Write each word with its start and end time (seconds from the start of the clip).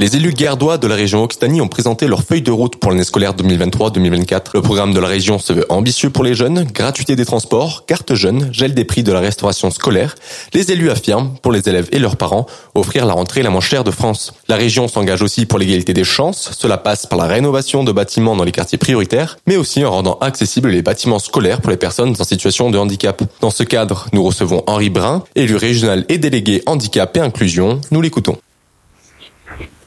Les 0.00 0.16
élus 0.16 0.32
guerdois 0.32 0.78
de 0.78 0.86
la 0.86 0.94
région 0.94 1.22
Occitanie 1.22 1.60
ont 1.60 1.68
présenté 1.68 2.06
leur 2.06 2.22
feuille 2.22 2.40
de 2.40 2.50
route 2.50 2.76
pour 2.76 2.90
l'année 2.90 3.04
scolaire 3.04 3.34
2023-2024. 3.34 4.52
Le 4.54 4.62
programme 4.62 4.94
de 4.94 4.98
la 4.98 5.06
région 5.06 5.38
se 5.38 5.52
veut 5.52 5.66
ambitieux 5.68 6.08
pour 6.08 6.24
les 6.24 6.32
jeunes, 6.32 6.64
gratuité 6.72 7.16
des 7.16 7.26
transports, 7.26 7.84
carte 7.84 8.14
jeune, 8.14 8.48
gel 8.50 8.72
des 8.72 8.86
prix 8.86 9.02
de 9.02 9.12
la 9.12 9.20
restauration 9.20 9.70
scolaire. 9.70 10.14
Les 10.54 10.72
élus 10.72 10.88
affirment, 10.88 11.34
pour 11.42 11.52
les 11.52 11.68
élèves 11.68 11.86
et 11.92 11.98
leurs 11.98 12.16
parents, 12.16 12.46
offrir 12.74 13.04
la 13.04 13.12
rentrée 13.12 13.42
la 13.42 13.50
moins 13.50 13.60
chère 13.60 13.84
de 13.84 13.90
France. 13.90 14.32
La 14.48 14.56
région 14.56 14.88
s'engage 14.88 15.20
aussi 15.20 15.44
pour 15.44 15.58
l'égalité 15.58 15.92
des 15.92 16.04
chances. 16.04 16.50
Cela 16.58 16.78
passe 16.78 17.04
par 17.04 17.18
la 17.18 17.26
rénovation 17.26 17.84
de 17.84 17.92
bâtiments 17.92 18.36
dans 18.36 18.44
les 18.44 18.52
quartiers 18.52 18.78
prioritaires, 18.78 19.36
mais 19.46 19.58
aussi 19.58 19.84
en 19.84 19.90
rendant 19.90 20.16
accessibles 20.22 20.70
les 20.70 20.80
bâtiments 20.80 21.18
scolaires 21.18 21.60
pour 21.60 21.72
les 21.72 21.76
personnes 21.76 22.14
en 22.18 22.24
situation 22.24 22.70
de 22.70 22.78
handicap. 22.78 23.22
Dans 23.42 23.50
ce 23.50 23.64
cadre, 23.64 24.06
nous 24.14 24.22
recevons 24.22 24.64
Henri 24.66 24.88
Brun, 24.88 25.24
élu 25.34 25.56
régional 25.56 26.06
et 26.08 26.16
délégué 26.16 26.62
handicap 26.64 27.14
et 27.18 27.20
inclusion. 27.20 27.82
Nous 27.90 28.00
l'écoutons. 28.00 28.38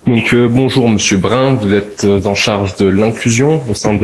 Donc 0.05 0.33
euh, 0.33 0.49
bonjour 0.49 0.89
Monsieur 0.89 1.15
Brun, 1.15 1.53
vous 1.53 1.73
êtes 1.73 2.03
euh, 2.03 2.19
en 2.25 2.35
charge 2.35 2.75
de 2.75 2.87
l'inclusion 2.87 3.61
au 3.69 3.73
sein 3.73 3.97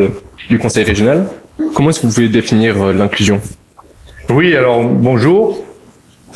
du 0.50 0.58
Conseil 0.58 0.86
régional. 0.86 1.28
Comment 1.74 1.90
est-ce 1.90 2.00
que 2.00 2.08
vous 2.08 2.14
pouvez 2.14 2.30
définir 2.30 2.82
euh, 2.82 2.94
l'inclusion? 2.94 3.42
Oui, 4.30 4.56
alors 4.56 4.82
bonjour. 4.82 5.66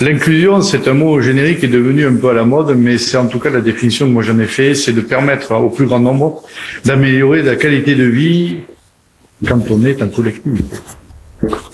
L'inclusion, 0.02 0.62
c'est 0.62 0.85
un 0.90 0.94
mot 0.94 1.21
générique 1.21 1.59
qui 1.59 1.68
est 1.68 1.70
devenu 1.70 2.05
un 2.05 2.16
peu 2.16 2.30
à 2.30 2.34
la 2.34 2.44
mode, 2.44 2.76
mais 2.77 2.98
c'est 2.98 3.16
en 3.16 3.27
tout 3.27 3.40
cas 3.40 3.52
la 3.52 3.62
définition 3.62 4.05
que 4.05 4.12
moi 4.12 4.23
j'en 4.23 4.38
ai 4.40 4.48
fait, 4.48 4.76
c'est 4.76 4.91
de 4.91 5.02
permettre 5.02 5.54
au 5.54 5.70
plus 5.70 5.85
grand 5.85 5.99
nombre 5.99 6.43
d'améliorer 6.84 7.41
la 7.41 7.55
qualité 7.55 7.95
de 7.95 8.04
vie 8.04 8.57
quand 9.48 9.62
on 9.71 9.85
est 9.85 10.02
un 10.02 10.07
collectif. 10.09 10.59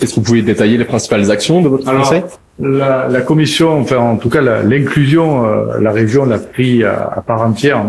Est-ce 0.00 0.10
que 0.10 0.16
vous 0.16 0.22
pouvez 0.22 0.42
détailler 0.42 0.76
les 0.78 0.84
principales 0.84 1.30
actions 1.30 1.60
de 1.62 1.68
votre 1.68 1.88
Alors, 1.88 2.02
conseil? 2.02 2.22
la, 2.58 3.08
la 3.08 3.20
commission, 3.22 3.80
enfin 3.80 3.96
en 3.98 4.16
tout 4.16 4.28
cas 4.28 4.40
la- 4.40 4.62
l'inclusion, 4.62 5.46
euh, 5.46 5.78
la 5.80 5.92
région 5.92 6.24
l'a 6.26 6.38
pris 6.38 6.84
à, 6.84 7.10
à 7.16 7.20
part 7.22 7.42
entière, 7.42 7.84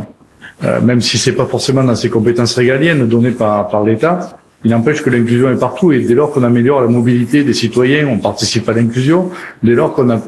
euh, 0.63 0.79
même 0.81 1.01
si 1.01 1.17
c'est 1.17 1.33
pas 1.33 1.45
forcément 1.45 1.83
dans 1.83 1.95
ses 1.95 2.09
compétences 2.09 2.55
régaliennes 2.55 3.05
données 3.07 3.31
par, 3.31 3.67
par 3.69 3.83
l'État. 3.83 4.37
Il 4.63 4.69
n'empêche 4.69 5.01
que 5.01 5.09
l'inclusion 5.09 5.49
est 5.51 5.59
partout 5.59 5.91
et 5.91 6.01
dès 6.01 6.13
lors 6.13 6.31
qu'on 6.31 6.43
améliore 6.43 6.81
la 6.81 6.87
mobilité 6.87 7.43
des 7.43 7.53
citoyens, 7.53 8.07
on 8.07 8.19
participe 8.19 8.69
à 8.69 8.73
l'inclusion. 8.73 9.31
Dès 9.63 9.71
lors 9.73 9.93
qu'on 9.95 10.21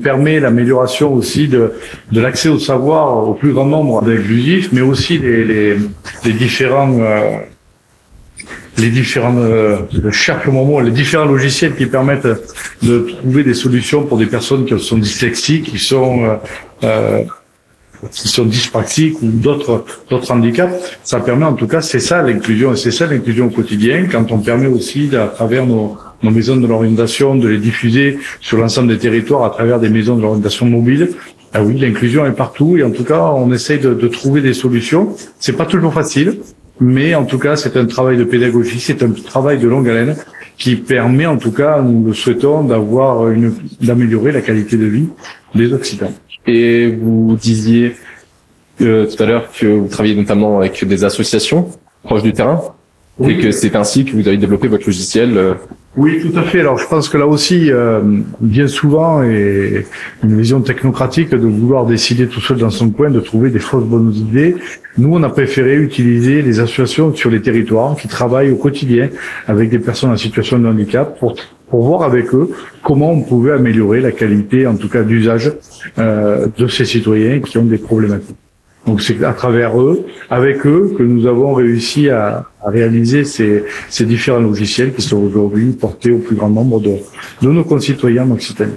permet 0.00 0.38
l'amélioration 0.38 1.12
aussi 1.12 1.48
de, 1.48 1.72
de 2.12 2.20
l'accès 2.20 2.48
au 2.50 2.60
savoir 2.60 3.28
au 3.28 3.34
plus 3.34 3.52
grand 3.52 3.66
nombre 3.66 4.00
d'inclusifs, 4.02 4.68
mais 4.72 4.80
aussi 4.80 5.18
les, 5.18 5.44
les, 5.44 5.76
les 6.24 6.32
différents 6.32 6.92
euh, 7.00 7.38
les 8.78 8.90
différents, 8.90 9.36
euh, 9.36 9.78
je 9.92 10.10
cherche 10.10 10.46
les 10.84 10.90
différents 10.90 11.24
logiciels 11.24 11.74
qui 11.74 11.86
permettent 11.86 12.28
de 12.82 12.98
trouver 12.98 13.44
des 13.44 13.54
solutions 13.54 14.04
pour 14.04 14.18
des 14.18 14.26
personnes 14.26 14.64
qui 14.64 14.78
sont 14.78 14.98
dyslexiques, 14.98 15.64
qui 15.64 15.78
sont 15.78 16.24
euh, 16.24 16.36
euh, 16.84 17.22
qui 18.10 18.28
sont 18.28 18.46
dyspraxiques 18.46 19.20
ou 19.20 19.28
d'autres 19.28 19.84
d'autres 20.08 20.30
handicaps. 20.32 20.72
Ça 21.04 21.20
permet 21.20 21.44
en 21.44 21.52
tout 21.52 21.66
cas, 21.66 21.82
c'est 21.82 22.00
ça 22.00 22.22
l'inclusion, 22.22 22.72
et 22.72 22.76
c'est 22.76 22.90
ça 22.90 23.06
l'inclusion 23.06 23.46
au 23.46 23.50
quotidien. 23.50 24.06
Quand 24.10 24.32
on 24.32 24.38
permet 24.38 24.66
aussi, 24.66 25.10
à 25.14 25.26
travers 25.26 25.66
nos, 25.66 25.98
nos 26.22 26.30
maisons 26.30 26.56
de 26.56 26.66
l'orientation, 26.66 27.34
de 27.34 27.48
les 27.48 27.58
diffuser 27.58 28.18
sur 28.40 28.56
l'ensemble 28.58 28.88
des 28.88 28.98
territoires 28.98 29.44
à 29.44 29.50
travers 29.50 29.78
des 29.78 29.90
maisons 29.90 30.16
de 30.16 30.22
l'orientation 30.22 30.66
mobile. 30.66 31.10
Ah 31.52 31.62
oui, 31.62 31.76
l'inclusion 31.78 32.24
est 32.26 32.32
partout 32.32 32.76
et 32.76 32.84
en 32.84 32.92
tout 32.92 33.02
cas, 33.04 33.32
on 33.34 33.52
essaye 33.52 33.80
de, 33.80 33.92
de 33.92 34.08
trouver 34.08 34.40
des 34.40 34.54
solutions. 34.54 35.16
C'est 35.40 35.56
pas 35.56 35.66
toujours 35.66 35.92
facile, 35.92 36.38
mais 36.80 37.14
en 37.14 37.24
tout 37.24 37.38
cas, 37.38 37.56
c'est 37.56 37.76
un 37.76 37.86
travail 37.86 38.16
de 38.16 38.24
pédagogie, 38.24 38.80
c'est 38.80 39.02
un 39.02 39.10
travail 39.10 39.58
de 39.58 39.68
longue 39.68 39.88
haleine 39.88 40.16
qui 40.56 40.76
permet, 40.76 41.26
en 41.26 41.36
tout 41.36 41.52
cas, 41.52 41.80
nous 41.80 42.08
le 42.08 42.14
souhaitons, 42.14 42.64
d'avoir 42.64 43.28
une, 43.28 43.54
d'améliorer 43.80 44.32
la 44.32 44.40
qualité 44.40 44.76
de 44.76 44.86
vie 44.86 45.08
des 45.54 45.72
Occitans. 45.72 46.12
Et 46.46 46.90
vous 46.90 47.36
disiez 47.40 47.96
euh, 48.80 49.06
tout 49.06 49.22
à 49.22 49.26
l'heure 49.26 49.48
que 49.52 49.66
vous 49.66 49.88
travaillez 49.88 50.14
notamment 50.14 50.58
avec 50.58 50.84
des 50.84 51.04
associations 51.04 51.70
proches 52.02 52.22
du 52.22 52.32
terrain 52.32 52.62
Oui. 53.18 53.32
et 53.32 53.38
que 53.38 53.50
c'est 53.52 53.76
ainsi 53.76 54.04
que 54.04 54.12
vous 54.12 54.26
avez 54.26 54.38
développé 54.38 54.68
votre 54.68 54.86
logiciel. 54.86 55.56
Oui, 55.96 56.20
tout 56.22 56.38
à 56.38 56.42
fait. 56.42 56.60
Alors, 56.60 56.78
je 56.78 56.86
pense 56.86 57.08
que 57.08 57.18
là 57.18 57.26
aussi, 57.26 57.72
euh, 57.72 58.00
bien 58.40 58.68
souvent, 58.68 59.24
et 59.24 59.86
une 60.22 60.38
vision 60.38 60.60
technocratique 60.60 61.30
de 61.30 61.48
vouloir 61.48 61.84
décider 61.84 62.28
tout 62.28 62.40
seul 62.40 62.58
dans 62.58 62.70
son 62.70 62.90
coin, 62.90 63.10
de 63.10 63.18
trouver 63.18 63.50
des 63.50 63.58
fausses 63.58 63.84
bonnes 63.84 64.14
idées. 64.14 64.54
Nous, 64.98 65.12
on 65.12 65.22
a 65.24 65.28
préféré 65.28 65.76
utiliser 65.76 66.42
les 66.42 66.60
associations 66.60 67.12
sur 67.14 67.28
les 67.28 67.42
territoires 67.42 67.96
qui 67.96 68.06
travaillent 68.06 68.52
au 68.52 68.56
quotidien 68.56 69.08
avec 69.48 69.68
des 69.68 69.80
personnes 69.80 70.10
en 70.10 70.16
situation 70.16 70.58
de 70.60 70.68
handicap 70.68 71.18
pour 71.18 71.34
pour 71.68 71.84
voir 71.84 72.02
avec 72.02 72.34
eux 72.34 72.50
comment 72.82 73.12
on 73.12 73.22
pouvait 73.22 73.52
améliorer 73.52 74.00
la 74.00 74.10
qualité, 74.10 74.66
en 74.66 74.74
tout 74.74 74.88
cas 74.88 75.02
d'usage, 75.02 75.52
euh, 75.98 76.48
de 76.58 76.66
ces 76.66 76.84
citoyens 76.84 77.38
qui 77.40 77.58
ont 77.58 77.64
des 77.64 77.78
problématiques. 77.78 78.36
Donc 78.86 79.02
c'est 79.02 79.22
à 79.22 79.32
travers 79.32 79.80
eux, 79.80 80.06
avec 80.30 80.66
eux, 80.66 80.94
que 80.96 81.02
nous 81.02 81.26
avons 81.26 81.52
réussi 81.52 82.08
à, 82.08 82.46
à 82.64 82.70
réaliser 82.70 83.24
ces, 83.24 83.64
ces 83.88 84.04
différents 84.06 84.40
logiciels 84.40 84.94
qui 84.94 85.02
sont 85.02 85.18
aujourd'hui 85.18 85.72
portés 85.72 86.10
au 86.10 86.18
plus 86.18 86.34
grand 86.36 86.48
nombre 86.48 86.80
de, 86.80 86.96
de 87.42 87.48
nos 87.48 87.64
concitoyens 87.64 88.24
en 88.24 88.32
Occitanie. 88.32 88.72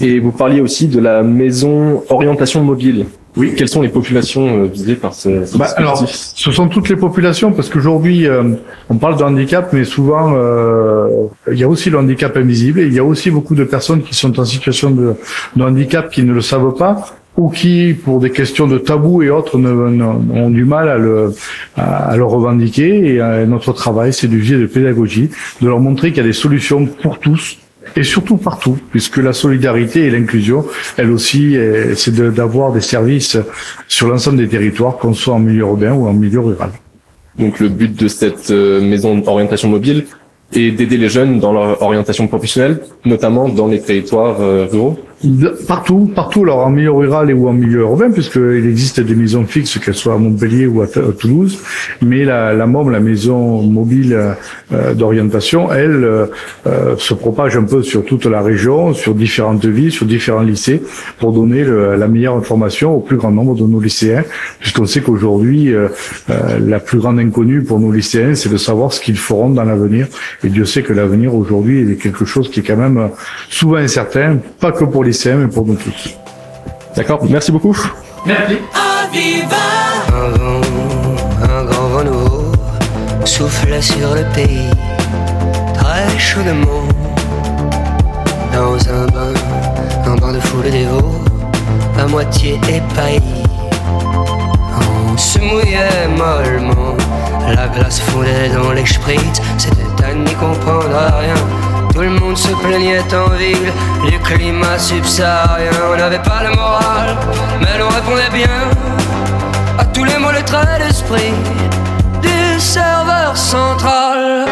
Et 0.00 0.20
vous 0.20 0.32
parliez 0.32 0.60
aussi 0.60 0.86
de 0.88 1.00
la 1.00 1.22
maison 1.22 2.02
orientation 2.08 2.62
mobile. 2.62 3.06
Oui. 3.36 3.52
Quelles 3.54 3.68
sont 3.68 3.82
les 3.82 3.90
populations 3.90 4.62
euh, 4.62 4.64
visées 4.64 4.94
par 4.94 5.12
ce, 5.12 5.44
ce 5.44 5.58
Bah, 5.58 5.66
alors, 5.76 6.02
ce 6.08 6.50
sont 6.50 6.68
toutes 6.68 6.88
les 6.88 6.96
populations 6.96 7.52
parce 7.52 7.68
qu'aujourd'hui, 7.68 8.26
euh, 8.26 8.54
on 8.88 8.96
parle 8.96 9.18
de 9.18 9.22
handicap, 9.22 9.74
mais 9.74 9.84
souvent, 9.84 10.32
euh, 10.34 11.26
il 11.52 11.58
y 11.58 11.64
a 11.64 11.68
aussi 11.68 11.90
le 11.90 11.98
handicap 11.98 12.34
invisible 12.34 12.80
et 12.80 12.86
il 12.86 12.94
y 12.94 12.98
a 12.98 13.04
aussi 13.04 13.30
beaucoup 13.30 13.54
de 13.54 13.64
personnes 13.64 14.02
qui 14.02 14.14
sont 14.14 14.40
en 14.40 14.46
situation 14.46 14.90
de, 14.90 15.14
de 15.54 15.62
handicap 15.62 16.10
qui 16.10 16.22
ne 16.22 16.32
le 16.32 16.40
savent 16.40 16.74
pas 16.74 17.14
ou 17.36 17.50
qui, 17.50 17.94
pour 17.94 18.18
des 18.18 18.30
questions 18.30 18.66
de 18.66 18.78
tabou 18.78 19.22
et 19.22 19.30
autres, 19.30 19.58
ont 19.58 20.50
du 20.50 20.64
mal 20.64 20.88
à 20.88 20.96
le, 20.98 21.34
à, 21.76 22.16
le 22.16 22.24
revendiquer. 22.24 23.14
Et 23.14 23.20
euh, 23.20 23.44
notre 23.46 23.72
travail, 23.72 24.12
c'est 24.12 24.28
du 24.28 24.40
de 24.46 24.66
pédagogie, 24.66 25.30
de 25.60 25.66
leur 25.68 25.80
montrer 25.80 26.10
qu'il 26.10 26.18
y 26.18 26.20
a 26.20 26.28
des 26.28 26.32
solutions 26.32 26.86
pour 26.86 27.18
tous 27.18 27.58
et 27.94 28.02
surtout 28.02 28.36
partout, 28.36 28.76
puisque 28.90 29.18
la 29.18 29.32
solidarité 29.32 30.06
et 30.06 30.10
l'inclusion, 30.10 30.64
elle 30.96 31.10
aussi, 31.10 31.56
euh, 31.56 31.94
c'est 31.94 32.14
de- 32.14 32.30
d'avoir 32.30 32.72
des 32.72 32.80
services 32.80 33.36
sur 33.86 34.08
l'ensemble 34.08 34.38
des 34.38 34.48
territoires, 34.48 34.96
qu'on 34.96 35.14
soit 35.14 35.34
en 35.34 35.38
milieu 35.38 35.60
urbain 35.60 35.92
ou 35.92 36.06
en 36.06 36.12
milieu 36.12 36.40
rural. 36.40 36.70
Donc 37.38 37.60
le 37.60 37.68
but 37.68 37.94
de 37.94 38.08
cette 38.08 38.50
euh, 38.50 38.80
maison 38.80 39.16
d'orientation 39.18 39.68
mobile 39.68 40.06
est 40.54 40.70
d'aider 40.72 40.96
les 40.96 41.08
jeunes 41.08 41.38
dans 41.38 41.52
leur 41.52 41.80
orientation 41.82 42.26
professionnelle, 42.28 42.80
notamment 43.04 43.48
dans 43.48 43.66
les 43.66 43.80
territoires 43.80 44.36
ruraux. 44.70 44.98
Partout, 45.66 46.10
partout, 46.14 46.42
alors 46.44 46.66
en 46.66 46.70
milieu 46.70 46.92
rural 46.92 47.30
et 47.30 47.32
ou 47.32 47.48
en 47.48 47.52
milieu 47.52 47.80
urbain, 47.80 48.10
puisqu'il 48.10 48.66
existe 48.66 49.00
des 49.00 49.14
maisons 49.14 49.44
fixes, 49.44 49.78
qu'elles 49.78 49.94
soient 49.94 50.14
à 50.14 50.18
Montpellier 50.18 50.66
ou 50.66 50.82
à, 50.82 50.86
Toulouse, 50.86 51.58
mais 52.02 52.24
la, 52.24 52.52
la 52.52 52.66
MOM, 52.66 52.90
la 52.90 53.00
maison 53.00 53.62
mobile 53.62 54.16
euh, 54.72 54.94
d'orientation, 54.94 55.72
elle 55.72 56.04
euh, 56.04 56.26
euh, 56.66 56.96
se 56.98 57.14
propage 57.14 57.56
un 57.56 57.64
peu 57.64 57.82
sur 57.82 58.04
toute 58.04 58.26
la 58.26 58.40
région, 58.40 58.94
sur 58.94 59.14
différentes 59.14 59.64
villes, 59.64 59.92
sur 59.92 60.06
différents 60.06 60.42
lycées, 60.42 60.82
pour 61.18 61.32
donner 61.32 61.64
la 61.64 62.08
meilleure 62.08 62.36
information 62.36 62.94
au 62.94 63.00
plus 63.00 63.16
grand 63.16 63.30
nombre 63.30 63.54
de 63.54 63.64
nos 63.64 63.80
lycéens, 63.80 64.24
puisqu'on 64.60 64.86
sait 64.86 65.00
qu'aujourd'hui, 65.00 65.74
euh, 65.74 65.88
euh, 66.30 66.58
la 66.58 66.80
plus 66.80 66.98
grande 66.98 67.18
inconnue 67.18 67.62
pour 67.62 67.80
nos 67.80 67.92
lycéens, 67.92 68.34
c'est 68.34 68.48
de 68.48 68.56
savoir 68.56 68.92
ce 68.92 69.00
qu'ils 69.00 69.16
feront 69.16 69.50
dans 69.50 69.64
l'avenir, 69.64 70.06
et 70.44 70.48
Dieu 70.48 70.64
sait 70.64 70.82
que 70.82 70.92
l'avenir 70.92 71.34
aujourd'hui 71.34 71.90
est 71.90 71.96
quelque 71.96 72.24
chose 72.24 72.50
qui 72.50 72.60
est 72.60 72.62
quand 72.62 72.76
même 72.76 72.98
euh, 72.98 73.08
souvent 73.48 73.76
incertain, 73.76 74.38
pas 74.60 74.72
que 74.72 74.84
pour 74.84 75.04
les 75.04 75.12
lycéens, 75.16 75.36
mais 75.36 75.48
pour 75.48 75.64
nous 75.64 75.76
tous. 75.76 76.14
D'accord 76.94 77.20
Merci 77.28 77.50
beaucoup. 77.50 77.76
Un 78.26 78.30
vent, 80.38 80.60
un 81.42 81.64
grand 81.64 81.88
vent 81.88 82.04
nouveau 82.04 82.52
souffle 83.24 83.82
sur 83.82 84.14
le 84.14 84.24
pays, 84.34 84.70
très 85.74 86.18
chaudement. 86.18 86.84
Dans 88.52 88.76
un 88.88 89.06
bain, 89.06 89.32
un 90.06 90.16
bain 90.16 90.32
de 90.32 90.40
foule 90.40 90.70
dévot, 90.70 91.12
à 91.98 92.06
moitié 92.06 92.60
épaillis. 92.68 93.44
On 95.12 95.16
se 95.16 95.38
mouillait 95.38 96.08
mollement, 96.08 96.94
la 97.54 97.68
glace 97.68 98.00
fondait 98.00 98.50
dans 98.54 98.72
les 98.72 98.86
spritz, 98.86 99.40
c'était 99.58 100.04
à 100.04 100.12
n'y 100.14 100.34
comprendre 100.34 100.96
rien. 101.20 101.65
Tout 101.92 102.00
le 102.00 102.10
monde 102.10 102.36
se 102.36 102.48
plaignait 102.48 103.02
en 103.14 103.30
ville 103.30 103.72
du 104.08 104.18
climat 104.20 104.78
subsaharien. 104.78 105.70
On 105.92 105.96
n'avait 105.96 106.22
pas 106.22 106.42
le 106.42 106.54
moral, 106.54 107.16
mais 107.60 107.78
l'on 107.78 107.88
répondait 107.88 108.30
bien 108.32 108.70
à 109.78 109.84
tous 109.86 110.04
les 110.04 110.18
mots, 110.18 110.32
les 110.32 110.42
traits 110.42 110.80
d'esprit 110.86 111.32
du 112.22 112.60
serveur 112.60 113.36
central. 113.36 114.46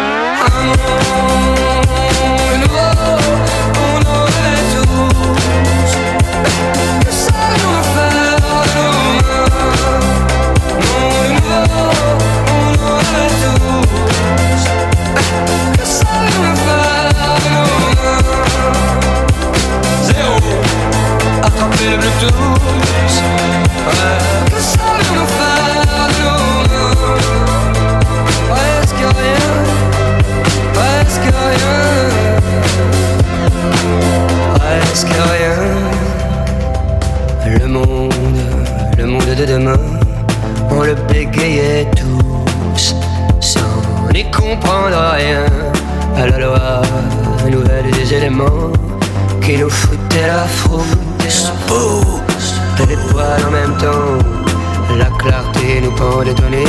Au 56.01 56.25
nez 56.51 56.65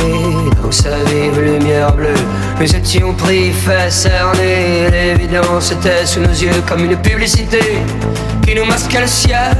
dans 0.62 0.70
sa 0.70 0.96
vive 1.04 1.40
lumière 1.40 1.92
bleue. 1.92 2.14
Nous 2.60 2.74
étions 2.74 3.12
pris, 3.14 3.52
fait 3.52 3.90
cerner. 3.90 4.90
L'évidence 4.90 5.72
était 5.72 6.06
sous 6.06 6.20
nos 6.20 6.28
yeux 6.28 6.62
comme 6.68 6.84
une 6.84 6.96
publicité 6.96 7.78
qui 8.44 8.54
nous 8.54 8.64
masquait 8.64 9.00
le 9.00 9.06
ciel. 9.06 9.56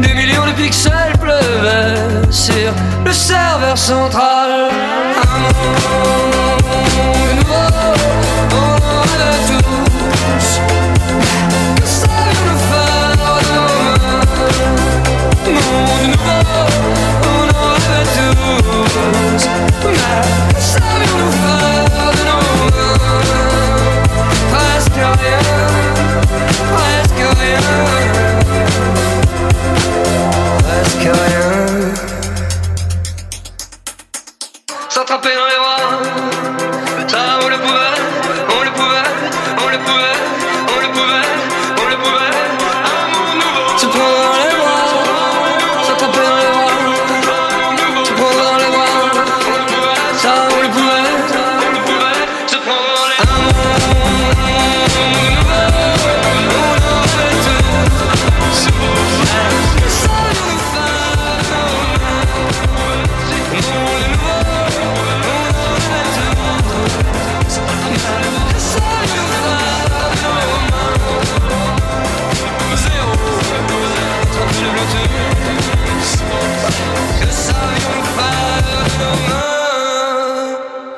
Des 0.00 0.14
millions 0.14 0.46
de 0.46 0.52
pixels 0.52 1.16
pleuvaient 1.20 2.30
sur 2.30 2.72
le 3.04 3.12
serveur 3.12 3.76
central. 3.76 4.70
Un 5.16 5.38
nouveau. 5.40 6.30
Que? 15.44 15.89
Tous. 19.80 20.00
Mais 20.46 20.54
que 20.54 20.60
savions-nous 20.60 21.32
faire 21.32 21.89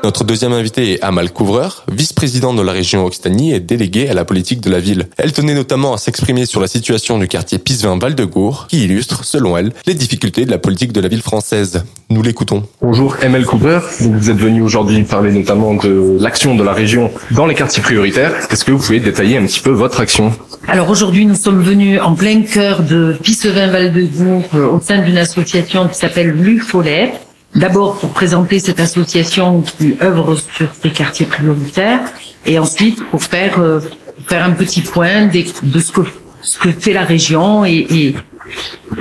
Notre 0.05 0.25
deuxième 0.25 0.53
invité 0.53 0.95
est 0.95 1.03
Amal 1.03 1.31
Couvreur, 1.31 1.85
vice-présidente 1.93 2.57
de 2.57 2.63
la 2.63 2.73
région 2.73 3.07
Occitanie 3.07 3.53
et 3.53 3.61
déléguée 3.61 4.09
à 4.09 4.15
la 4.15 4.25
politique 4.25 4.61
de 4.61 4.69
la 4.69 4.81
ville. 4.81 5.07
Elle 5.17 5.33
tenait 5.33 5.55
notamment 5.55 5.95
à 5.95 5.97
s'exprimer 5.97 6.45
sur 6.45 6.61
la 6.61 6.67
situation 6.67 7.19
du 7.19 7.29
quartier 7.29 7.59
Pisevin-Val-de-Gour, 7.59 8.67
qui 8.69 8.83
illustre, 8.83 9.25
selon 9.25 9.57
elle, 9.57 9.73
les 9.87 9.95
difficultés 9.95 10.45
de 10.45 10.51
la 10.51 10.59
politique 10.59 10.93
de 10.93 11.01
la 11.01 11.07
ville 11.07 11.23
française. 11.23 11.85
Nous 12.11 12.21
l'écoutons. 12.21 12.65
Bonjour 12.81 13.17
Cooper, 13.17 13.79
Donc, 14.01 14.15
vous 14.15 14.29
êtes 14.29 14.39
venu 14.39 14.61
aujourd'hui 14.61 15.05
parler 15.05 15.31
notamment 15.31 15.75
de 15.75 16.17
l'action 16.19 16.57
de 16.57 16.65
la 16.65 16.73
région 16.73 17.13
dans 17.31 17.47
les 17.47 17.55
quartiers 17.55 17.83
prioritaires. 17.83 18.33
Est-ce 18.51 18.65
que 18.65 18.73
vous 18.73 18.79
pouvez 18.79 18.99
détailler 18.99 19.37
un 19.37 19.47
petit 19.47 19.61
peu 19.61 19.71
votre 19.71 20.01
action? 20.01 20.33
Alors 20.67 20.91
aujourd'hui, 20.91 21.27
nous 21.27 21.37
sommes 21.37 21.63
venus 21.63 22.01
en 22.01 22.17
plein 22.17 22.43
cœur 22.43 22.83
de 22.83 23.17
Pissevin-Val-de-Gour 23.23 24.43
euh, 24.55 24.67
au 24.67 24.81
sein 24.81 24.99
d'une 24.99 25.19
association 25.19 25.87
qui 25.87 25.95
s'appelle 25.95 26.31
l'UFOLEP. 26.31 27.13
D'abord 27.55 27.99
pour 27.99 28.11
présenter 28.11 28.59
cette 28.59 28.81
association 28.81 29.61
qui 29.63 29.95
œuvre 30.01 30.37
sur 30.57 30.69
ces 30.83 30.91
quartiers 30.91 31.27
prioritaires 31.27 32.01
et 32.47 32.59
ensuite 32.59 33.05
pour 33.11 33.23
faire 33.23 33.59
euh, 33.61 33.81
faire 34.27 34.45
un 34.45 34.53
petit 34.53 34.81
point 34.81 35.27
des- 35.27 35.47
de 35.63 35.79
ce 35.81 35.93
que 35.93 36.01
ce 36.41 36.59
que 36.59 36.71
fait 36.73 36.93
la 36.93 37.05
région 37.05 37.65
et, 37.65 37.87
et 37.91 38.15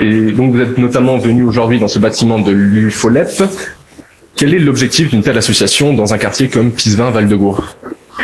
Et 0.01 0.31
donc 0.31 0.53
vous 0.53 0.61
êtes 0.61 0.77
notamment 0.77 1.17
venu 1.17 1.43
aujourd'hui 1.43 1.79
dans 1.79 1.87
ce 1.87 1.97
bâtiment 1.99 2.39
de 2.39 2.51
l'UFOLEP. 2.51 3.43
Quel 4.35 4.53
est 4.53 4.59
l'objectif 4.59 5.09
d'une 5.09 5.23
telle 5.23 5.37
association 5.37 5.93
dans 5.93 6.13
un 6.13 6.17
quartier 6.17 6.47
comme 6.49 6.71
Pisevin-Val-de-Gour? 6.71 7.63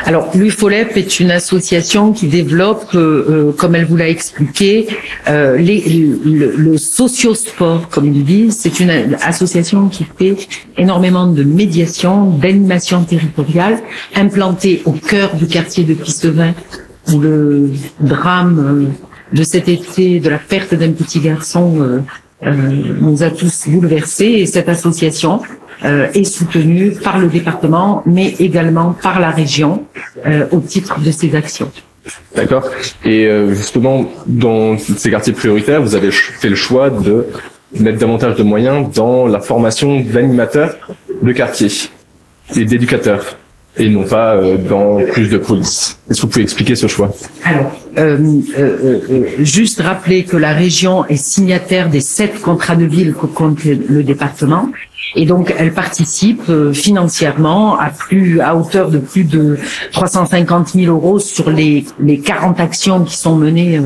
Alors, 0.07 0.31
l'UFOLEP 0.33 0.95
est 0.95 1.19
une 1.19 1.31
association 1.31 2.13
qui 2.13 2.27
développe, 2.27 2.95
euh, 2.95 3.25
euh, 3.29 3.51
comme 3.51 3.75
elle 3.75 3.83
vous 3.83 3.97
l'a 3.97 4.07
expliqué, 4.07 4.87
euh, 5.27 5.57
les, 5.57 5.81
le, 6.23 6.53
le 6.55 6.77
sociosport, 6.77 7.89
comme 7.89 8.05
ils 8.05 8.23
disent. 8.23 8.55
C'est 8.57 8.79
une 8.79 9.17
association 9.21 9.89
qui 9.89 10.05
fait 10.17 10.47
énormément 10.77 11.27
de 11.27 11.43
médiation, 11.43 12.29
d'animation 12.29 13.03
territoriale, 13.03 13.79
implantée 14.15 14.81
au 14.85 14.93
cœur 14.93 15.35
du 15.35 15.45
quartier 15.45 15.83
de 15.83 15.93
Pissevin, 15.93 16.53
où 17.11 17.19
le 17.19 17.71
drame 17.99 18.87
euh, 19.33 19.35
de 19.35 19.43
cet 19.43 19.67
été, 19.67 20.21
de 20.21 20.29
la 20.29 20.39
perte 20.39 20.73
d'un 20.73 20.93
petit 20.93 21.19
garçon, 21.19 21.81
euh, 21.81 21.99
euh, 22.45 22.51
nous 23.01 23.23
a 23.23 23.29
tous 23.29 23.67
bouleversés. 23.67 24.35
Et 24.39 24.45
cette 24.45 24.69
association 24.69 25.41
euh, 25.83 26.07
est 26.13 26.23
soutenue 26.23 26.91
par 26.91 27.19
le 27.19 27.27
département, 27.27 28.03
mais 28.05 28.35
également 28.39 28.95
par 29.01 29.19
la 29.19 29.31
région 29.31 29.83
euh, 30.25 30.45
au 30.51 30.59
titre 30.59 30.99
de 30.99 31.11
ses 31.11 31.35
actions. 31.35 31.71
D'accord. 32.35 32.69
Et 33.03 33.25
euh, 33.25 33.53
justement, 33.53 34.05
dans 34.25 34.77
ces 34.77 35.11
quartiers 35.11 35.33
prioritaires, 35.33 35.81
vous 35.81 35.95
avez 35.95 36.11
fait 36.11 36.49
le 36.49 36.55
choix 36.55 36.89
de 36.89 37.25
mettre 37.79 37.99
davantage 37.99 38.35
de 38.35 38.43
moyens 38.43 38.89
dans 38.93 39.27
la 39.27 39.41
formation 39.41 39.99
d'animateurs 39.99 40.75
de 41.21 41.31
quartier 41.33 41.69
et 42.55 42.63
d'éducateurs, 42.63 43.35
et 43.77 43.89
non 43.89 44.05
pas 44.05 44.35
euh, 44.35 44.57
dans 44.57 45.03
plus 45.11 45.29
de 45.29 45.37
police. 45.37 45.99
Est-ce 46.09 46.21
que 46.21 46.25
vous 46.25 46.31
pouvez 46.31 46.43
expliquer 46.43 46.75
ce 46.75 46.87
choix? 46.87 47.13
Alors, 47.43 47.71
euh, 47.97 48.17
euh, 48.57 48.99
euh, 49.09 49.25
juste 49.39 49.81
rappeler 49.81 50.23
que 50.23 50.37
la 50.37 50.53
région 50.53 51.05
est 51.05 51.17
signataire 51.17 51.89
des 51.89 51.99
sept 51.99 52.39
contrats 52.39 52.77
de 52.77 52.85
ville 52.85 53.13
que 53.13 53.25
compte 53.25 53.59
le 53.65 54.03
département. 54.03 54.69
Et 55.15 55.25
donc, 55.25 55.53
elle 55.57 55.73
participe 55.73 56.43
euh, 56.49 56.73
financièrement 56.73 57.77
à 57.79 57.89
plus 57.89 58.41
à 58.41 58.55
hauteur 58.55 58.89
de 58.89 58.99
plus 58.99 59.23
de 59.23 59.57
350 59.93 60.69
000 60.69 60.93
euros 60.93 61.19
sur 61.19 61.49
les, 61.49 61.85
les 61.99 62.19
40 62.19 62.59
actions 62.59 63.03
qui 63.03 63.15
sont 63.15 63.35
menées 63.35 63.77
euh, 63.77 63.81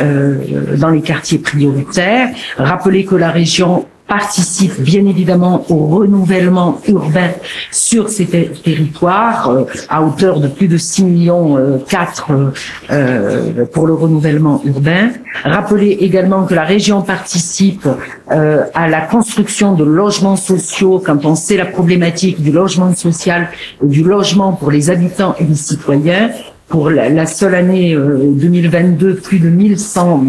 euh, 0.00 0.76
dans 0.76 0.90
les 0.90 1.00
quartiers 1.00 1.38
prioritaires. 1.38 2.28
Rappelez 2.56 3.04
que 3.04 3.14
la 3.14 3.30
région 3.30 3.86
participe 4.08 4.80
bien 4.80 5.04
évidemment 5.06 5.64
au 5.68 5.86
renouvellement 5.86 6.80
urbain 6.88 7.30
sur 7.70 8.08
ces 8.08 8.26
ter- 8.26 8.50
territoires 8.64 9.50
euh, 9.50 9.64
à 9.88 10.02
hauteur 10.02 10.40
de 10.40 10.48
plus 10.48 10.66
de 10.66 10.78
6 10.78 11.04
millions 11.04 11.56
euh, 11.58 11.78
4 11.88 12.30
euh, 12.30 12.50
euh, 12.90 13.64
pour 13.72 13.86
le 13.86 13.92
renouvellement 13.94 14.60
urbain. 14.64 15.10
Rappelez 15.44 15.90
également 16.00 16.44
que 16.44 16.54
la 16.54 16.64
région 16.64 17.02
participe 17.02 17.86
euh, 18.32 18.64
à 18.74 18.88
la 18.88 19.02
construction 19.02 19.74
de 19.74 19.84
logements 19.84 20.36
sociaux 20.36 21.02
quand 21.04 21.24
on 21.26 21.34
sait 21.34 21.56
la 21.58 21.66
problématique 21.66 22.40
du 22.42 22.50
logement 22.50 22.94
social 22.94 23.48
et 23.84 23.86
du 23.86 24.02
logement 24.02 24.52
pour 24.52 24.70
les 24.70 24.90
habitants 24.90 25.34
et 25.38 25.44
les 25.44 25.54
citoyens. 25.54 26.30
Pour 26.68 26.90
la, 26.90 27.24
seule 27.24 27.54
année 27.54 27.94
euh, 27.94 28.18
2022, 28.34 29.14
plus 29.16 29.38
de 29.38 29.48
1100 29.48 30.22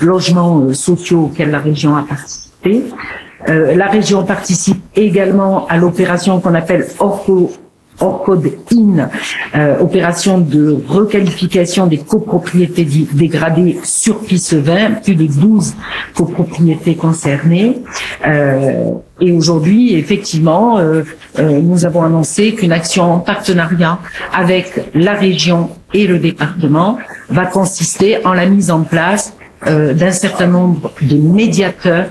logements 0.00 0.60
euh, 0.62 0.72
sociaux 0.74 1.26
auxquels 1.26 1.50
la 1.52 1.60
région 1.60 1.94
a 1.96 2.02
participé. 2.02 2.45
Euh, 2.64 3.74
la 3.74 3.86
région 3.86 4.24
participe 4.24 4.82
également 4.96 5.66
à 5.68 5.76
l'opération 5.76 6.40
qu'on 6.40 6.54
appelle 6.54 6.86
Orco 6.98 7.52
Orcode 8.00 8.52
IN, 8.72 9.08
euh, 9.54 9.78
opération 9.78 10.38
de 10.38 10.76
requalification 10.86 11.86
des 11.86 11.98
copropriétés 11.98 12.84
dégradées 12.84 13.78
sur 13.84 14.20
Pissevin, 14.20 14.92
plus 15.02 15.14
de 15.14 15.26
12 15.26 15.74
copropriétés 16.14 16.94
concernées. 16.94 17.78
Euh, 18.26 18.90
et 19.20 19.32
aujourd'hui, 19.32 19.94
effectivement, 19.94 20.78
euh, 20.78 21.02
euh, 21.38 21.60
nous 21.62 21.86
avons 21.86 22.02
annoncé 22.02 22.52
qu'une 22.54 22.72
action 22.72 23.14
en 23.14 23.18
partenariat 23.18 23.98
avec 24.34 24.72
la 24.94 25.14
région 25.14 25.70
et 25.94 26.06
le 26.06 26.18
département 26.18 26.98
va 27.30 27.46
consister 27.46 28.24
en 28.26 28.34
la 28.34 28.46
mise 28.46 28.70
en 28.70 28.82
place 28.82 29.32
d'un 29.66 30.12
certain 30.12 30.46
nombre 30.46 30.92
de 31.00 31.16
médiateurs 31.16 32.06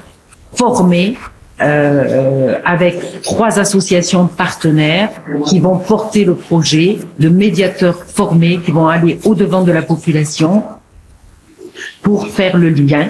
formés 0.58 1.18
euh, 1.62 2.60
avec 2.66 3.22
trois 3.22 3.60
associations 3.60 4.28
partenaires 4.28 5.10
qui 5.48 5.60
vont 5.60 5.78
porter 5.78 6.26
le 6.26 6.36
projet 6.36 7.00
de 7.18 7.30
médiateurs 7.30 8.04
formés 8.04 8.60
qui 8.60 8.72
vont 8.72 8.88
aller 8.88 9.20
au-devant 9.24 9.64
de 9.64 9.72
la 9.72 9.82
population 9.82 10.64
pour 12.02 12.28
faire 12.28 12.58
le 12.58 12.70
lien 12.70 13.08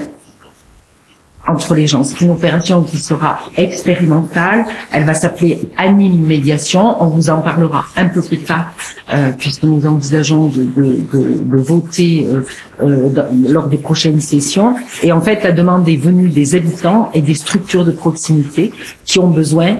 entre 1.47 1.75
les 1.75 1.87
gens. 1.87 2.03
C'est 2.03 2.21
une 2.21 2.31
opération 2.31 2.83
qui 2.83 2.97
sera 2.97 3.39
expérimentale. 3.57 4.65
Elle 4.91 5.03
va 5.03 5.13
s'appeler 5.13 5.69
Anime 5.77 6.25
Médiation. 6.25 7.01
On 7.01 7.07
vous 7.07 7.29
en 7.29 7.41
parlera 7.41 7.85
un 7.95 8.07
peu 8.07 8.21
plus 8.21 8.39
tard, 8.39 8.71
euh, 9.13 9.31
puisque 9.37 9.63
nous 9.63 9.85
envisageons 9.85 10.47
de, 10.47 10.63
de, 10.63 10.99
de, 11.13 11.43
de 11.43 11.57
voter 11.57 12.27
euh, 12.27 12.41
euh, 12.81 13.09
lors 13.47 13.67
des 13.67 13.77
prochaines 13.77 14.21
sessions. 14.21 14.75
Et 15.03 15.11
en 15.11 15.21
fait, 15.21 15.43
la 15.43 15.51
demande 15.51 15.87
est 15.87 15.97
venue 15.97 16.29
des 16.29 16.55
habitants 16.55 17.09
et 17.13 17.21
des 17.21 17.35
structures 17.35 17.85
de 17.85 17.91
proximité 17.91 18.73
qui 19.05 19.19
ont 19.19 19.29
besoin 19.29 19.77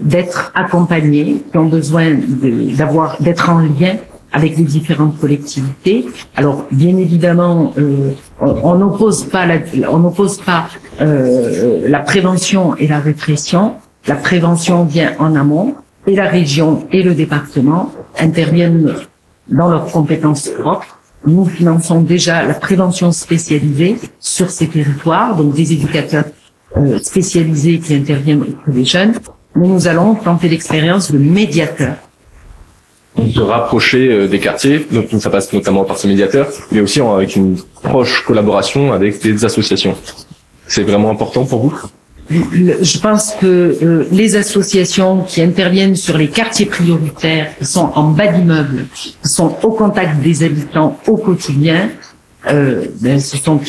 d'être 0.00 0.50
accompagnés, 0.54 1.42
qui 1.50 1.58
ont 1.58 1.68
besoin 1.68 2.10
d'avoir 2.76 3.20
d'être 3.20 3.50
en 3.50 3.58
lien 3.58 3.96
avec 4.32 4.56
les 4.56 4.64
différentes 4.64 5.18
collectivités. 5.18 6.06
Alors, 6.36 6.66
bien 6.70 6.96
évidemment, 6.96 7.74
euh, 7.78 8.12
on 8.40 8.76
n'oppose 8.76 9.24
pas 9.24 9.46
la, 9.46 9.58
on 9.90 9.98
n'oppose 9.98 10.38
pas 10.38 10.68
euh, 11.00 11.88
la 11.88 12.00
prévention 12.00 12.74
et 12.76 12.86
la 12.86 12.98
répression. 12.98 13.74
La 14.06 14.16
prévention 14.16 14.84
vient 14.84 15.12
en 15.18 15.36
amont 15.36 15.74
et 16.06 16.16
la 16.16 16.28
région 16.28 16.86
et 16.90 17.02
le 17.02 17.14
département 17.14 17.92
interviennent 18.18 18.94
dans 19.48 19.68
leurs 19.68 19.86
compétences 19.86 20.48
propres. 20.48 20.98
Nous 21.24 21.44
finançons 21.44 22.00
déjà 22.00 22.42
la 22.42 22.54
prévention 22.54 23.12
spécialisée 23.12 23.96
sur 24.18 24.50
ces 24.50 24.66
territoires, 24.66 25.36
donc 25.36 25.54
des 25.54 25.72
éducateurs 25.72 26.24
euh, 26.76 26.98
spécialisés 26.98 27.78
qui 27.78 27.94
interviennent 27.94 28.42
auprès 28.42 28.72
des 28.72 28.84
jeunes. 28.84 29.14
Mais 29.54 29.68
nous 29.68 29.86
allons 29.86 30.14
tenter 30.14 30.48
l'expérience 30.48 31.12
de 31.12 31.18
médiateur 31.18 31.94
de 33.18 33.40
rapprocher 33.40 34.08
euh, 34.08 34.28
des 34.28 34.38
quartiers. 34.38 34.86
Donc 34.90 35.08
ça 35.18 35.30
passe 35.30 35.52
notamment 35.52 35.84
par 35.84 35.98
ce 35.98 36.06
médiateur, 36.06 36.48
mais 36.70 36.80
aussi 36.80 37.00
avec 37.00 37.36
une 37.36 37.56
proche 37.82 38.24
collaboration 38.24 38.92
avec 38.92 39.22
des 39.22 39.44
associations. 39.44 39.96
C'est 40.66 40.82
vraiment 40.82 41.10
important 41.10 41.44
pour 41.44 41.62
vous? 41.62 41.74
Je 42.30 42.98
pense 42.98 43.34
que 43.34 43.46
euh, 43.82 44.06
les 44.10 44.36
associations 44.36 45.22
qui 45.24 45.42
interviennent 45.42 45.96
sur 45.96 46.16
les 46.16 46.28
quartiers 46.28 46.66
prioritaires, 46.66 47.48
qui 47.58 47.66
sont 47.66 47.90
en 47.94 48.04
bas 48.04 48.28
d'immeuble, 48.28 48.86
qui 48.94 49.16
sont 49.22 49.54
au 49.62 49.72
contact 49.72 50.20
des 50.20 50.42
habitants 50.42 50.96
au 51.06 51.16
quotidien, 51.16 51.90
euh, 52.50 52.86
ben, 53.00 53.20
ce 53.20 53.36
sont 53.36 53.60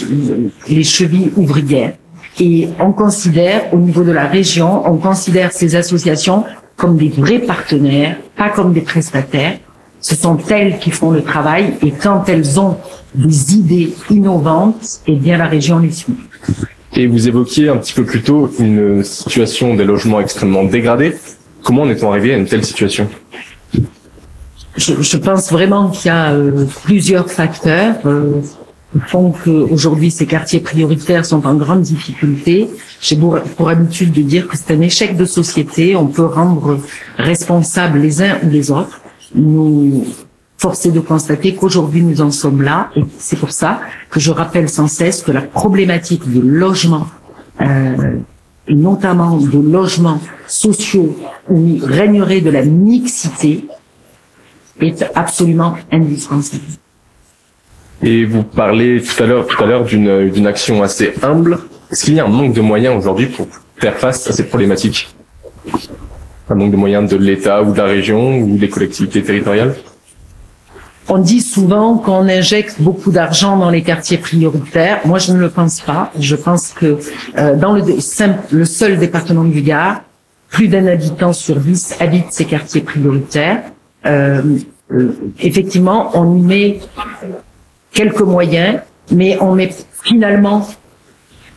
les 0.69 0.83
chevilles 0.83 1.31
ouvrières. 1.35 1.93
Et 2.39 2.69
on 2.79 2.91
considère, 2.91 3.73
au 3.73 3.77
niveau 3.77 4.03
de 4.03 4.11
la 4.11 4.25
région, 4.25 4.89
on 4.89 4.97
considère 4.97 5.51
ces 5.51 5.75
associations 5.75 6.45
comme 6.75 6.97
des 6.97 7.09
vrais 7.09 7.39
partenaires, 7.39 8.17
pas 8.35 8.49
comme 8.49 8.73
des 8.73 8.81
prestataires. 8.81 9.57
Ce 9.99 10.15
sont 10.15 10.37
elles 10.49 10.79
qui 10.79 10.91
font 10.91 11.11
le 11.11 11.23
travail 11.23 11.75
et 11.81 11.91
quand 11.91 12.27
elles 12.27 12.59
ont 12.59 12.77
des 13.15 13.53
idées 13.53 13.93
innovantes, 14.09 14.99
eh 15.07 15.15
bien 15.15 15.37
la 15.37 15.47
région 15.47 15.79
les 15.79 15.91
suit. 15.91 16.15
Et 16.95 17.07
vous 17.07 17.27
évoquiez 17.27 17.69
un 17.69 17.77
petit 17.77 17.93
peu 17.93 18.03
plus 18.03 18.21
tôt 18.21 18.51
une 18.59 19.03
situation 19.03 19.75
des 19.75 19.85
logements 19.85 20.19
extrêmement 20.19 20.63
dégradés. 20.63 21.15
Comment 21.63 21.83
en 21.83 21.89
est-on 21.89 22.11
arrivé 22.11 22.33
à 22.33 22.37
une 22.37 22.45
telle 22.45 22.65
situation? 22.65 23.07
Je, 24.75 25.01
je, 25.01 25.17
pense 25.17 25.51
vraiment 25.51 25.89
qu'il 25.89 26.07
y 26.07 26.09
a 26.09 26.31
euh, 26.31 26.65
plusieurs 26.83 27.29
facteurs. 27.31 27.95
Euh, 28.05 28.41
font 29.07 29.31
qu'aujourd'hui 29.31 30.11
ces 30.11 30.25
quartiers 30.25 30.59
prioritaires 30.59 31.25
sont 31.25 31.45
en 31.45 31.55
grande 31.55 31.81
difficulté. 31.81 32.69
J'ai 33.01 33.15
pour, 33.15 33.69
habitude 33.69 34.11
de 34.11 34.21
dire 34.21 34.47
que 34.47 34.57
c'est 34.57 34.73
un 34.73 34.81
échec 34.81 35.17
de 35.17 35.25
société. 35.25 35.95
On 35.95 36.07
peut 36.07 36.25
rendre 36.25 36.79
responsables 37.17 37.99
les 37.99 38.21
uns 38.21 38.37
ou 38.43 38.49
les 38.49 38.71
autres. 38.71 39.01
Nous 39.35 40.05
forcer 40.57 40.91
de 40.91 40.99
constater 40.99 41.55
qu'aujourd'hui 41.55 42.03
nous 42.03 42.21
en 42.21 42.31
sommes 42.31 42.61
là 42.61 42.89
et 42.95 43.03
c'est 43.17 43.35
pour 43.37 43.51
ça 43.51 43.81
que 44.09 44.19
je 44.19 44.31
rappelle 44.31 44.69
sans 44.69 44.87
cesse 44.87 45.21
que 45.21 45.31
la 45.31 45.41
problématique 45.41 46.29
du 46.29 46.41
logement 46.41 47.07
euh, 47.59 48.19
notamment 48.69 49.37
de 49.37 49.59
logements 49.59 50.21
sociaux 50.47 51.17
où 51.49 51.79
régnerait 51.81 52.41
de 52.41 52.49
la 52.49 52.63
mixité 52.63 53.65
est 54.79 55.05
absolument 55.15 55.75
indispensable. 55.91 56.63
Et 58.03 58.25
vous 58.25 58.43
parlez 58.43 59.01
tout 59.01 59.23
à 59.23 59.25
l'heure, 59.25 59.47
tout 59.47 59.63
à 59.63 59.65
l'heure 59.65 59.85
d'une, 59.85 60.29
d'une 60.29 60.45
action 60.45 60.83
assez 60.83 61.13
humble. 61.21 61.59
Est-ce 61.89 62.03
qu'il 62.03 62.15
y 62.15 62.19
a 62.19 62.25
un 62.25 62.27
manque 62.29 62.53
de 62.53 62.61
moyens 62.61 62.97
aujourd'hui 62.97 63.27
pour 63.27 63.47
faire 63.77 63.95
face 63.95 64.27
à 64.27 64.33
cette 64.33 64.49
problématique 64.49 65.09
Un 66.49 66.55
manque 66.55 66.71
de 66.71 66.75
moyens 66.75 67.09
de 67.09 67.15
l'État 67.15 67.63
ou 67.63 67.71
de 67.71 67.77
la 67.77 67.85
région 67.85 68.39
ou 68.39 68.57
des 68.57 68.67
collectivités 68.67 69.23
territoriales? 69.23 69.75
On 71.07 71.17
dit 71.17 71.41
souvent 71.41 71.97
qu'on 71.97 72.27
injecte 72.27 72.81
beaucoup 72.81 73.11
d'argent 73.11 73.57
dans 73.57 73.69
les 73.69 73.83
quartiers 73.83 74.17
prioritaires. 74.17 74.99
Moi, 75.05 75.19
je 75.19 75.33
ne 75.33 75.39
le 75.39 75.49
pense 75.49 75.81
pas. 75.81 76.11
Je 76.19 76.35
pense 76.35 76.71
que 76.71 76.97
euh, 77.37 77.55
dans 77.55 77.73
le, 77.73 77.83
le 78.51 78.65
seul 78.65 78.97
département 78.97 79.43
du 79.43 79.61
Gard, 79.61 80.01
plus 80.49 80.67
d'un 80.67 80.87
habitant 80.87 81.33
sur 81.33 81.55
dix 81.55 81.95
habite 81.99 82.27
ces 82.31 82.45
quartiers 82.45 82.81
prioritaires. 82.81 83.63
Euh, 84.05 84.41
euh, 84.91 85.11
effectivement, 85.39 86.11
on 86.13 86.37
y 86.37 86.41
met 86.41 86.79
quelques 87.93 88.21
moyens, 88.21 88.79
mais 89.11 89.37
on 89.41 89.53
met 89.53 89.69
finalement 90.03 90.67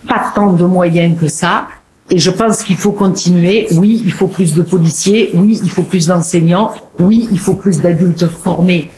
pas 0.07 0.33
tant 0.35 0.53
de 0.53 0.65
moyens 0.65 1.19
que 1.19 1.29
ça. 1.29 1.67
Et 2.11 2.19
je 2.19 2.31
pense 2.31 2.63
qu'il 2.63 2.77
faut 2.77 2.93
continuer. 2.93 3.67
Oui, 3.73 4.03
il 4.05 4.13
faut 4.13 4.29
plus 4.29 4.55
de 4.55 4.63
policiers. 4.63 5.31
Oui, 5.35 5.59
il 5.63 5.71
faut 5.71 5.83
plus 5.83 6.07
d'enseignants. 6.07 6.73
Oui, 7.01 7.29
il 7.33 7.39
faut 7.39 7.55
plus 7.55 7.81
d'adultes 7.81 8.29
formés 8.29 8.91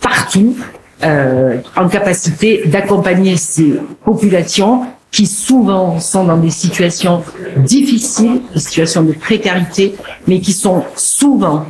partout 0.00 0.56
euh, 1.04 1.58
en 1.76 1.88
capacité 1.88 2.66
d'accompagner 2.66 3.36
ces 3.36 3.74
populations 4.04 4.82
qui 5.10 5.26
souvent 5.26 5.98
sont 5.98 6.24
dans 6.24 6.36
des 6.36 6.50
situations 6.50 7.22
difficiles, 7.56 8.42
des 8.54 8.60
situations 8.60 9.02
de 9.02 9.12
précarité, 9.12 9.94
mais 10.26 10.40
qui 10.40 10.52
sont 10.52 10.84
souvent, 10.96 11.66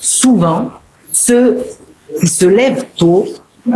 souvent 0.00 0.70
ceux 1.12 1.58
qui 2.20 2.26
se 2.26 2.46
lèvent 2.46 2.86
tôt, 2.96 3.26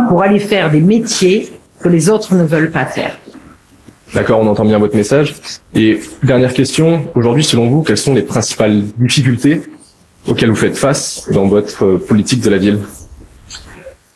pour 0.09 0.23
aller 0.23 0.39
faire 0.39 0.71
des 0.71 0.81
métiers 0.81 1.51
que 1.81 1.89
les 1.89 2.09
autres 2.09 2.35
ne 2.35 2.43
veulent 2.43 2.71
pas 2.71 2.85
faire. 2.85 3.17
D'accord, 4.13 4.39
on 4.39 4.47
entend 4.47 4.65
bien 4.65 4.77
votre 4.77 4.95
message. 4.95 5.35
Et 5.73 5.99
dernière 6.21 6.53
question, 6.53 7.05
aujourd'hui, 7.15 7.43
selon 7.43 7.69
vous, 7.69 7.81
quelles 7.81 7.97
sont 7.97 8.13
les 8.13 8.21
principales 8.21 8.83
difficultés 8.97 9.61
auxquelles 10.27 10.49
vous 10.49 10.55
faites 10.55 10.77
face 10.77 11.29
dans 11.31 11.47
votre 11.47 11.95
politique 11.95 12.41
de 12.41 12.49
la 12.49 12.57
ville? 12.57 12.79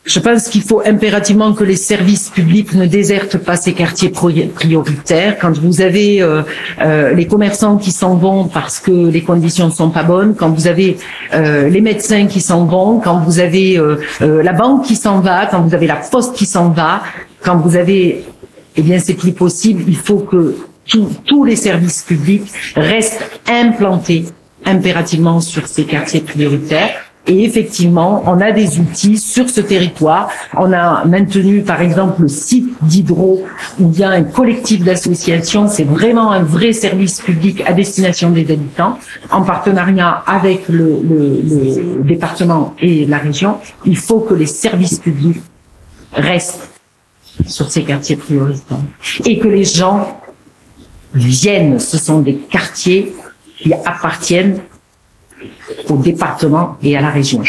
Je 0.06 0.20
pense 0.20 0.48
qu'il 0.48 0.62
faut 0.62 0.80
impérativement 0.86 1.52
que 1.52 1.64
les 1.64 1.74
services 1.74 2.30
publics 2.30 2.72
ne 2.74 2.86
désertent 2.86 3.38
pas 3.38 3.56
ces 3.56 3.72
quartiers 3.72 4.08
prioritaires. 4.08 5.36
Quand 5.40 5.58
vous 5.58 5.80
avez 5.80 6.22
euh, 6.22 6.42
euh, 6.80 7.12
les 7.12 7.26
commerçants 7.26 7.76
qui 7.76 7.90
s'en 7.90 8.14
vont 8.14 8.44
parce 8.44 8.78
que 8.78 8.92
les 8.92 9.22
conditions 9.22 9.66
ne 9.66 9.72
sont 9.72 9.90
pas 9.90 10.04
bonnes, 10.04 10.36
quand 10.36 10.50
vous 10.50 10.68
avez 10.68 10.96
euh, 11.34 11.68
les 11.68 11.80
médecins 11.80 12.26
qui 12.26 12.40
s'en 12.40 12.66
vont, 12.66 13.00
quand 13.00 13.18
vous 13.18 13.40
avez 13.40 13.80
la 14.20 14.52
banque 14.52 14.84
qui 14.84 14.94
s'en 14.94 15.20
va, 15.20 15.46
quand 15.46 15.60
vous 15.62 15.74
avez 15.74 15.88
la 15.88 15.96
poste 15.96 16.36
qui 16.36 16.46
s'en 16.46 16.68
va, 16.70 17.02
quand 17.42 17.56
vous 17.56 17.76
avez, 17.76 18.24
eh 18.76 18.82
bien, 18.82 19.00
c'est 19.00 19.14
plus 19.14 19.32
possible. 19.32 19.82
Il 19.88 19.96
faut 19.96 20.18
que 20.18 20.56
tous 21.24 21.44
les 21.44 21.56
services 21.56 22.02
publics 22.02 22.48
restent 22.76 23.40
implantés 23.48 24.24
impérativement 24.64 25.40
sur 25.40 25.66
ces 25.66 25.84
quartiers 25.84 26.20
prioritaires 26.20 27.05
et 27.26 27.44
effectivement, 27.44 28.22
on 28.26 28.40
a 28.40 28.52
des 28.52 28.78
outils 28.78 29.18
sur 29.18 29.50
ce 29.50 29.60
territoire. 29.60 30.28
On 30.56 30.72
a 30.72 31.04
maintenu, 31.04 31.62
par 31.62 31.80
exemple, 31.80 32.22
le 32.22 32.28
site 32.28 32.68
d'Hydro, 32.82 33.44
où 33.80 33.90
il 33.92 33.98
y 33.98 34.04
a 34.04 34.10
un 34.10 34.22
collectif 34.22 34.84
d'associations. 34.84 35.66
C'est 35.68 35.84
vraiment 35.84 36.30
un 36.30 36.42
vrai 36.42 36.72
service 36.72 37.20
public 37.20 37.62
à 37.66 37.72
destination 37.72 38.30
des 38.30 38.50
habitants, 38.50 38.98
en 39.30 39.42
partenariat 39.42 40.22
avec 40.26 40.68
le, 40.68 41.00
le, 41.02 41.96
le 41.98 42.04
département 42.04 42.74
et 42.80 43.06
la 43.06 43.18
région. 43.18 43.56
Il 43.84 43.96
faut 43.96 44.20
que 44.20 44.34
les 44.34 44.46
services 44.46 45.00
publics 45.00 45.42
restent 46.12 46.70
sur 47.46 47.70
ces 47.70 47.82
quartiers 47.82 48.16
prioritaires 48.16 48.78
et 49.24 49.38
que 49.38 49.48
les 49.48 49.64
gens 49.64 50.20
viennent. 51.12 51.78
Ce 51.80 51.98
sont 51.98 52.20
des 52.20 52.36
quartiers 52.36 53.14
qui 53.58 53.72
appartiennent 53.72 54.60
au 55.88 55.96
département 55.96 56.76
et 56.82 56.96
à 56.96 57.00
la 57.00 57.10
région. 57.10 57.42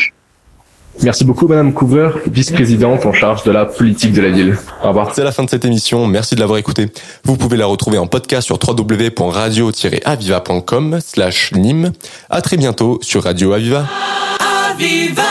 Merci 1.03 1.25
beaucoup 1.25 1.47
Madame 1.47 1.73
Coover, 1.73 2.09
vice-présidente 2.31 3.05
en 3.05 3.13
charge 3.13 3.43
de 3.43 3.51
la 3.51 3.65
politique 3.65 4.13
de 4.13 4.21
la 4.21 4.29
ville. 4.29 4.57
Au 4.83 4.87
revoir. 4.87 5.13
C'est 5.13 5.23
la 5.23 5.31
fin 5.31 5.43
de 5.43 5.49
cette 5.49 5.63
émission. 5.65 6.07
Merci 6.07 6.33
de 6.35 6.39
l'avoir 6.39 6.57
écoutée. 6.57 6.87
Vous 7.23 7.37
pouvez 7.37 7.55
la 7.57 7.67
retrouver 7.67 7.99
en 7.99 8.07
podcast 8.07 8.45
sur 8.47 8.57
www.radio-aviva.com 8.65 10.97
slash 10.99 11.51
Nîmes. 11.53 11.91
À 12.29 12.41
très 12.41 12.57
bientôt 12.57 12.97
sur 13.01 13.23
Radio 13.23 13.53
Aviva. 13.53 13.85
Aviva 14.71 15.21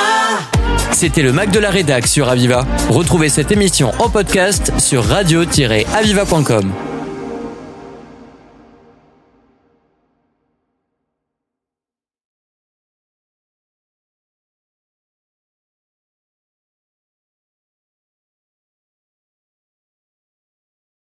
C'était 0.92 1.22
le 1.22 1.32
Mac 1.32 1.50
de 1.50 1.58
la 1.58 1.70
Rédac 1.70 2.06
sur 2.06 2.28
Aviva. 2.28 2.64
Retrouvez 2.88 3.28
cette 3.28 3.50
émission 3.50 3.90
en 3.98 4.08
podcast 4.08 4.72
sur 4.78 5.02
radio-aviva.com. 5.04 6.70